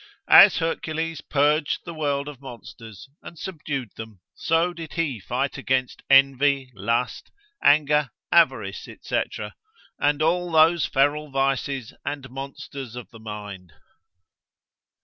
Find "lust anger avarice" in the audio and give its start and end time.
6.73-8.89